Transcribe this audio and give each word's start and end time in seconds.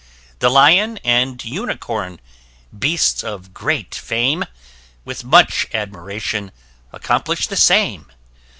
The 0.39 0.49
Lion 0.49 0.97
and 1.03 1.45
Unicorn, 1.45 2.19
beasts 2.75 3.23
of 3.23 3.53
great 3.53 3.93
fame, 3.93 4.45
With 5.05 5.23
much 5.23 5.67
admiration, 5.75 6.51
accomplish'd 6.91 7.51
the 7.51 7.55
same. 7.55 8.11